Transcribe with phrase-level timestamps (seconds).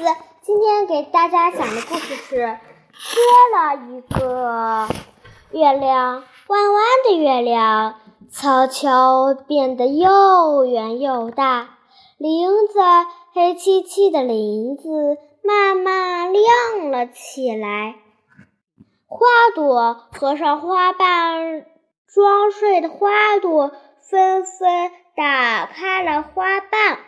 [0.00, 0.06] 子，
[0.40, 2.58] 今天给大家讲的故事是：
[2.94, 3.20] 缺
[3.52, 4.88] 了一个
[5.52, 7.96] 月亮，弯弯的月亮
[8.32, 11.76] 悄悄变得又圆又大，
[12.16, 12.80] 林子
[13.34, 17.96] 黑漆漆的林子慢慢亮了起来，
[19.06, 21.66] 花朵合上花瓣，
[22.06, 23.70] 装睡的花朵
[24.08, 27.00] 纷纷打开了花瓣。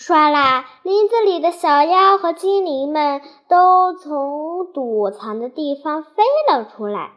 [0.00, 0.64] 唰啦！
[0.82, 3.20] 林子里的小妖和精灵们
[3.50, 7.10] 都从躲藏的地方飞了出来。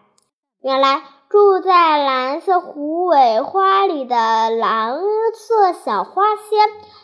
[0.62, 5.00] 原来，住在蓝色狐尾花里的蓝
[5.34, 6.60] 色小花仙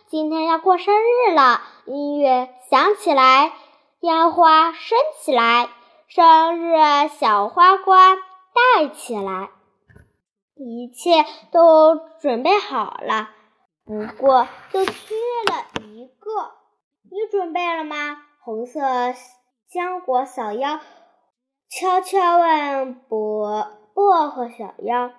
[0.09, 1.61] 今天要过生日了。
[1.85, 3.53] 音乐响起来，
[4.01, 5.69] 烟花升起来，
[6.09, 8.17] 生日小花冠
[8.75, 9.49] 戴起来，
[10.57, 13.29] 一切都准备好了。
[13.89, 15.15] 不过，就缺
[15.49, 16.51] 了一个，
[17.09, 18.23] 你准备了吗？
[18.43, 18.79] 红色
[19.67, 20.79] 浆果小妖
[21.67, 25.11] 悄悄问薄薄荷小妖：“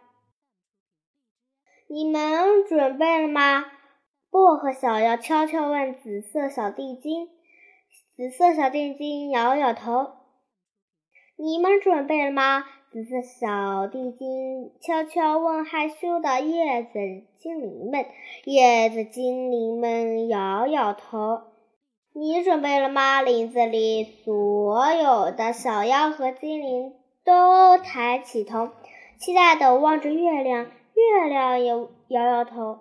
[1.90, 3.64] 你们准备了吗？”
[4.30, 7.28] 薄荷小妖悄悄问紫色小地精，
[8.14, 10.12] 紫色小地精摇摇头
[11.34, 16.98] ：“你们准备了吗？”紫色小地精悄悄问害羞的叶子
[17.38, 18.04] 精灵们，
[18.44, 21.42] 叶子精灵们摇摇头。
[22.12, 23.22] 你准备了吗？
[23.22, 26.92] 林子里所有的小妖和精灵
[27.24, 28.70] 都抬起头，
[29.20, 30.66] 期待地望着月亮。
[30.92, 31.70] 月亮也
[32.08, 32.80] 摇摇头。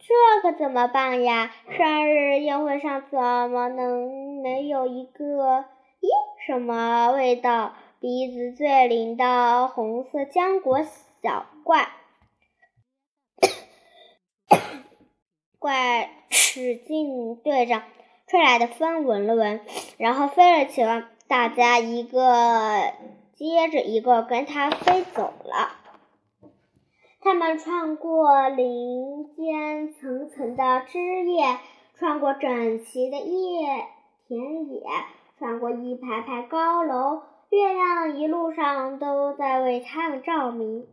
[0.00, 1.50] 这可怎么办呀？
[1.68, 5.66] 生日宴会上怎么能没有一个？
[6.00, 6.08] 咦，
[6.46, 7.74] 什么味道？
[7.98, 10.84] 鼻子最灵的红色浆果
[11.22, 11.88] 小怪，
[15.58, 17.82] 怪使劲对着
[18.26, 19.60] 吹来的风闻了闻，
[19.96, 21.04] 然后飞了起来。
[21.28, 22.92] 大家一个
[23.32, 25.76] 接着一个跟它飞走了。
[27.20, 31.58] 它们穿过林间层层的枝叶，
[31.98, 33.86] 穿过整齐的叶
[34.28, 34.82] 田野，
[35.38, 37.22] 穿过一排排高楼。
[37.50, 40.86] 月亮一路上都在为他们照明。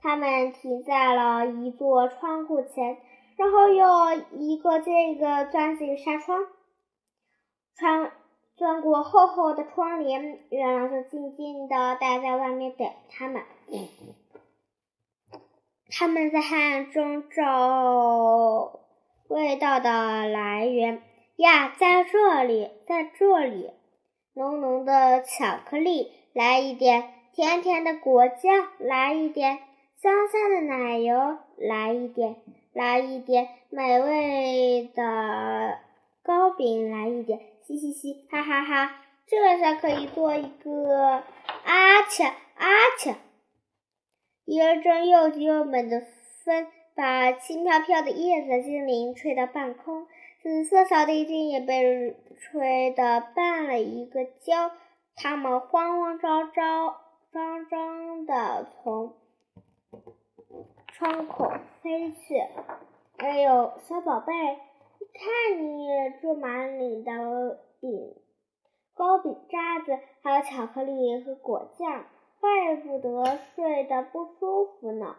[0.00, 2.98] 他们停在了一座窗户前，
[3.36, 3.86] 然后又
[4.32, 6.44] 一个接一个钻进纱窗，
[7.76, 8.10] 穿
[8.56, 13.42] 钻过厚厚的窗帘，月亮就静静地待在外面等他们。
[15.88, 18.80] 他们在黑暗中找
[19.28, 21.00] 味道的来源
[21.36, 23.70] 呀，在这里，在这里。
[24.34, 27.02] 浓浓的巧克力，来一点；
[27.34, 29.58] 甜甜的果酱，来一点；
[30.00, 32.36] 香香的奶油，来一点；
[32.72, 35.78] 来一点美味的
[36.22, 37.40] 糕饼，来一点。
[37.66, 41.22] 嘻嘻嘻，哈哈哈，这下可以做一个
[41.64, 43.14] 阿恰阿恰！
[44.44, 46.00] 一阵又急又猛的
[46.44, 50.06] 风，把轻飘飘的叶子精灵吹到半空。
[50.42, 54.72] 紫色小地精也被吹得绊了一个跤，
[55.14, 56.96] 他们慌慌张张、
[57.32, 59.14] 张张的从
[60.88, 61.48] 窗口
[61.80, 62.34] 飞去。
[63.18, 65.86] 哎呦，小宝贝，看你
[66.20, 68.16] 这满脸的饼、
[68.94, 72.04] 糕饼渣子，还有巧克力和果酱，
[72.40, 75.14] 怪不得睡得不舒服呢。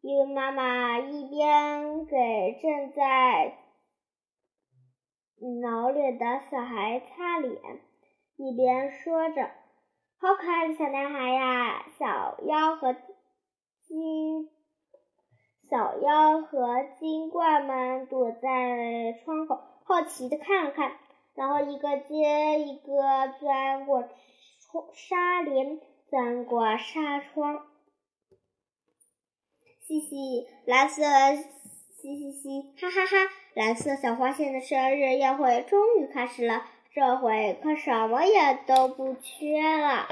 [0.00, 3.54] 因为妈妈一边给正在
[5.62, 7.80] 挠脸的小孩擦脸，
[8.36, 9.50] 一边说着
[10.20, 12.94] ：“好可爱的小男孩呀！”小妖和
[13.86, 14.50] 精
[15.68, 20.92] 小妖和精怪们躲在窗口，好奇的看了看，
[21.34, 25.80] 然后一个接一个钻过窗纱帘，
[26.10, 27.66] 钻过纱窗。
[29.80, 31.02] 嘻嘻，蓝色。
[32.10, 33.32] 嘻嘻嘻，哈哈哈！
[33.54, 40.08] 蓝色小花仙的生日宴会终于开始了，这回可什么也都不缺了。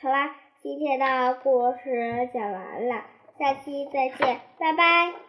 [0.00, 3.04] 好啦，今天的故事讲完了，
[3.38, 5.27] 下期再见，拜拜。